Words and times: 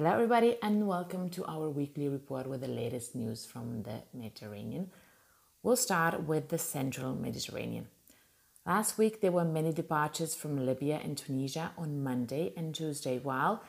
Hello, 0.00 0.14
everybody, 0.14 0.56
and 0.62 0.88
welcome 0.88 1.28
to 1.28 1.44
our 1.44 1.68
weekly 1.68 2.08
report 2.08 2.46
with 2.46 2.62
the 2.62 2.68
latest 2.68 3.14
news 3.14 3.44
from 3.44 3.82
the 3.82 4.00
Mediterranean. 4.14 4.90
We'll 5.62 5.76
start 5.76 6.22
with 6.22 6.48
the 6.48 6.56
central 6.56 7.14
Mediterranean. 7.14 7.86
Last 8.64 8.96
week, 8.96 9.20
there 9.20 9.30
were 9.30 9.44
many 9.44 9.74
departures 9.74 10.34
from 10.34 10.64
Libya 10.64 11.02
and 11.04 11.18
Tunisia 11.18 11.72
on 11.76 12.02
Monday 12.02 12.54
and 12.56 12.74
Tuesday, 12.74 13.18
while 13.18 13.62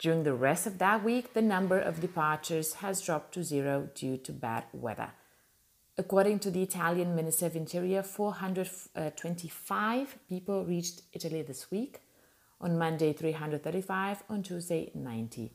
during 0.00 0.24
the 0.24 0.34
rest 0.34 0.66
of 0.66 0.78
that 0.78 1.04
week, 1.04 1.34
the 1.34 1.40
number 1.40 1.78
of 1.78 2.00
departures 2.00 2.72
has 2.82 3.00
dropped 3.00 3.32
to 3.34 3.44
zero 3.44 3.88
due 3.94 4.16
to 4.16 4.32
bad 4.32 4.64
weather. 4.72 5.12
According 5.96 6.40
to 6.40 6.50
the 6.50 6.64
Italian 6.64 7.14
Minister 7.14 7.46
of 7.46 7.54
Interior, 7.54 8.02
425 8.02 10.18
people 10.28 10.64
reached 10.64 11.02
Italy 11.12 11.42
this 11.42 11.70
week. 11.70 12.00
On 12.60 12.76
Monday, 12.76 13.12
335, 13.12 14.24
on 14.28 14.42
Tuesday, 14.42 14.90
90. 14.92 15.52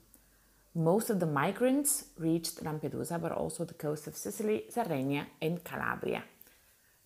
Most 0.74 1.10
of 1.10 1.20
the 1.20 1.26
migrants 1.26 2.06
reached 2.18 2.64
Lampedusa, 2.64 3.22
but 3.22 3.34
also 3.34 3.66
the 3.66 3.74
coast 3.74 4.08
of 4.08 4.16
Sicily, 4.16 4.64
Sardinia, 4.70 5.28
and 5.42 5.62
Calabria. 5.64 6.24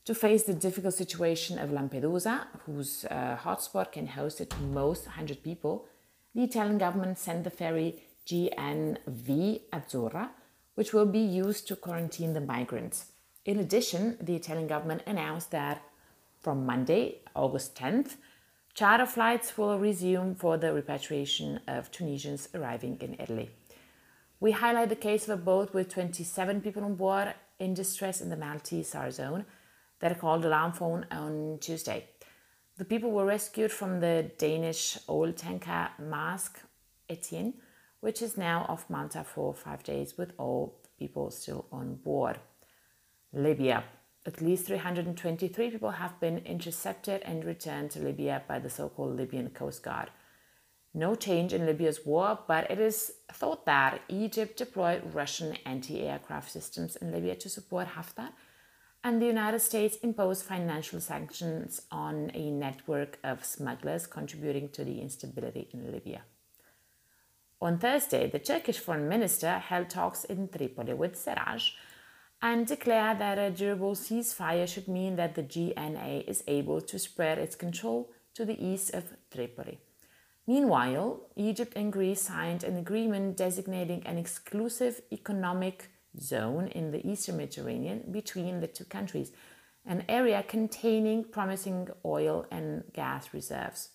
To 0.06 0.14
face 0.14 0.44
the 0.44 0.54
difficult 0.54 0.94
situation 0.94 1.58
of 1.58 1.72
Lampedusa, 1.72 2.46
whose 2.68 3.06
uh, 3.06 3.38
hotspot 3.42 3.92
can 3.92 4.06
host 4.06 4.40
at 4.40 4.60
most 4.60 5.08
100 5.08 5.42
people, 5.42 5.88
the 6.36 6.44
Italian 6.44 6.78
government 6.78 7.18
sent 7.18 7.44
the 7.44 7.50
ferry 7.50 8.04
GNV 8.28 9.62
Azzurra, 9.74 10.30
which 10.76 10.94
will 10.94 11.08
be 11.08 11.20
used 11.20 11.68
to 11.68 11.76
quarantine 11.76 12.34
the 12.34 12.42
migrants. 12.42 13.06
In 13.46 13.60
addition, 13.60 14.18
the 14.22 14.36
Italian 14.36 14.68
government 14.68 15.02
announced 15.08 15.50
that 15.52 15.82
from 16.40 16.68
Monday, 16.68 17.22
August 17.36 17.76
10th, 17.76 18.18
charter 18.76 19.06
flights 19.06 19.58
will 19.58 19.80
resume 19.80 20.36
for 20.36 20.58
the 20.58 20.74
repatriation 20.74 21.62
of 21.66 21.90
Tunisians 21.92 22.50
arriving 22.54 22.98
in 23.00 23.16
Italy. 23.20 23.50
We 24.42 24.52
highlight 24.52 24.90
the 24.90 24.98
case 24.98 25.24
of 25.24 25.40
a 25.40 25.42
boat 25.42 25.74
with 25.74 25.90
27 25.90 26.60
people 26.60 26.84
on 26.84 26.96
board 26.96 27.34
in 27.58 27.74
distress 27.74 28.20
in 28.20 28.30
the 28.30 28.36
Maltese 28.36 28.90
SAR 28.90 29.12
zone 29.12 29.46
that 30.02 30.20
called 30.20 30.44
alarm 30.44 30.74
phone 30.74 31.06
on 31.10 31.58
Tuesday. 31.62 32.10
The 32.78 32.84
people 32.84 33.12
were 33.12 33.26
rescued 33.26 33.72
from 33.72 34.02
the 34.02 34.30
Danish 34.38 34.98
oil 35.08 35.32
tanker 35.32 35.88
Maersk 36.02 36.58
Etienne, 37.10 37.54
which 38.02 38.22
is 38.22 38.38
now 38.38 38.66
off 38.68 38.90
Malta 38.90 39.24
for 39.24 39.54
five 39.54 39.84
days 39.84 40.18
with 40.18 40.34
all 40.38 40.82
people 41.00 41.32
still 41.32 41.66
on 41.72 41.96
board. 41.96 42.40
Libya. 43.32 43.86
At 44.26 44.42
least 44.42 44.66
323 44.66 45.70
people 45.70 45.92
have 45.92 46.20
been 46.20 46.40
intercepted 46.40 47.22
and 47.24 47.46
returned 47.46 47.92
to 47.92 48.00
Libya 48.00 48.42
by 48.48 48.58
the 48.58 48.72
so 48.72 48.90
called 48.90 49.18
Libyan 49.18 49.52
Coast 49.52 49.84
Guard. 49.84 50.10
No 50.96 51.14
change 51.14 51.54
in 51.54 51.66
Libya's 51.66 52.06
war, 52.06 52.40
but 52.48 52.72
it 52.72 52.80
is 52.80 53.12
thought 53.32 53.66
that 53.66 54.02
Egypt 54.08 54.58
deployed 54.58 55.14
Russian 55.14 55.58
anti 55.66 56.02
aircraft 56.02 56.50
systems 56.50 56.96
in 56.96 57.12
Libya 57.12 57.36
to 57.36 57.50
support 57.50 57.90
Haftar, 57.90 58.30
and 59.04 59.22
the 59.22 59.28
United 59.28 59.60
States 59.60 59.98
imposed 59.98 60.46
financial 60.46 61.00
sanctions 61.00 61.84
on 61.92 62.32
a 62.34 62.50
network 62.50 63.20
of 63.24 63.46
smugglers 63.46 64.08
contributing 64.08 64.70
to 64.70 64.84
the 64.84 65.02
instability 65.02 65.68
in 65.72 65.92
Libya. 65.92 66.22
On 67.62 67.78
Thursday, 67.78 68.28
the 68.28 68.40
Turkish 68.40 68.80
foreign 68.80 69.08
minister 69.08 69.60
held 69.60 69.90
talks 69.90 70.24
in 70.24 70.48
Tripoli 70.48 70.94
with 70.94 71.14
Serraj 71.16 71.74
and 72.42 72.68
declare 72.68 73.16
that 73.16 73.38
a 73.38 73.50
durable 73.50 73.96
ceasefire 73.96 74.68
should 74.68 74.88
mean 74.88 75.16
that 75.16 75.36
the 75.36 75.44
GNA 75.44 76.28
is 76.28 76.44
able 76.48 76.82
to 76.82 77.00
spread 77.00 77.38
its 77.38 77.56
control 77.56 78.12
to 78.34 78.46
the 78.46 78.64
east 78.64 78.94
of 78.94 79.04
Tripoli. 79.32 79.80
Meanwhile, 80.48 81.22
Egypt 81.36 81.74
and 81.76 81.92
Greece 81.92 82.22
signed 82.22 82.64
an 82.64 82.78
agreement 82.78 83.38
designating 83.38 84.06
an 84.06 84.18
exclusive 84.18 85.02
economic 85.12 85.90
zone 86.20 86.68
in 86.68 86.92
the 86.92 87.06
eastern 87.08 87.38
Mediterranean 87.38 88.04
between 88.12 88.60
the 88.60 88.68
two 88.68 88.86
countries, 88.86 89.32
an 89.86 90.04
area 90.08 90.44
containing 90.44 91.24
promising 91.24 91.90
oil 92.04 92.46
and 92.52 92.84
gas 92.94 93.34
reserves. 93.34 93.90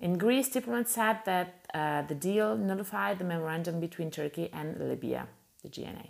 In 0.00 0.18
Greece, 0.18 0.48
diplomats 0.48 0.92
said 0.92 1.20
that 1.26 1.66
uh, 1.74 2.02
the 2.02 2.14
deal 2.14 2.56
nullified 2.56 3.18
the 3.18 3.24
memorandum 3.24 3.80
between 3.80 4.10
Turkey 4.10 4.50
and 4.52 4.78
Libya, 4.78 5.28
the 5.62 5.68
GNA. 5.68 6.08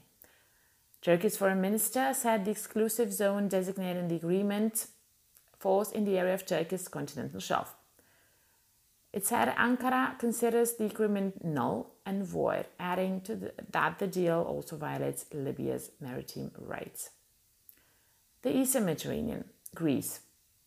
Turkey's 1.03 1.37
foreign 1.37 1.61
minister 1.61 2.12
said 2.12 2.44
the 2.44 2.50
exclusive 2.50 3.12
zone 3.12 3.49
designated 3.49 4.03
in 4.03 4.09
the 4.09 4.16
agreement 4.16 4.87
falls 5.59 5.93
in 5.93 6.05
the 6.05 6.19
area 6.19 6.34
of 6.34 6.44
Turkey's 6.44 6.88
continental 6.88 7.41
shelf. 7.41 7.75
It 9.12 9.27
said 9.27 9.49
Ankara 9.56 10.19
considers 10.19 10.75
the 10.75 10.84
agreement 10.84 11.44
null 11.44 11.94
and 12.06 12.25
void, 12.25 12.66
adding 12.78 13.22
the, 13.25 13.53
that 13.71 13.99
the 13.99 14.06
deal 14.06 14.41
also 14.41 14.77
violates 14.77 15.27
Libya's 15.33 15.91
maritime 16.00 16.53
rights. 16.59 17.10
The 18.43 18.56
Eastern 18.56 18.84
Mediterranean, 18.84 19.44
Greece. 19.75 20.21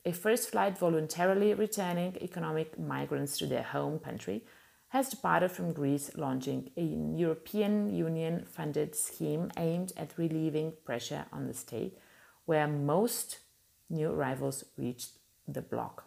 A 0.05 0.11
first 0.11 0.51
flight 0.51 0.77
voluntarily 0.77 1.53
returning 1.53 2.17
economic 2.22 2.77
migrants 2.77 3.38
to 3.38 3.45
their 3.45 3.63
home 3.63 3.99
country 3.99 4.43
has 4.93 5.09
departed 5.09 5.51
from 5.51 5.73
Greece, 5.73 6.11
launching 6.15 6.69
a 6.77 6.83
European 6.83 7.95
Union 7.95 8.45
funded 8.45 8.95
scheme 8.95 9.49
aimed 9.57 9.91
at 9.97 10.15
relieving 10.19 10.71
pressure 10.85 11.25
on 11.33 11.47
the 11.47 11.53
state, 11.53 11.97
where 12.45 12.67
most 12.67 13.39
new 13.89 14.11
arrivals 14.11 14.63
reached 14.77 15.17
the 15.47 15.63
bloc. 15.63 16.05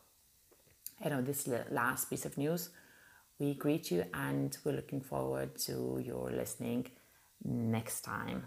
You 1.03 1.11
know 1.11 1.21
this 1.21 1.49
last 1.69 2.09
piece 2.09 2.25
of 2.25 2.39
news 2.39 2.71
we 3.41 3.55
greet 3.55 3.91
you 3.91 4.05
and 4.15 4.57
we're 4.65 4.73
looking 4.73 5.01
forward 5.01 5.57
to 5.67 6.01
your 6.03 6.31
listening 6.31 6.87
next 7.45 8.01
time 8.03 8.47